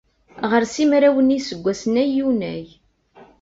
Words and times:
Ɣer 0.49 0.63
simraw 0.73 1.17
n 1.21 1.33
yiseggasen 1.35 1.93
ay 2.03 2.09
yunag. 2.15 2.67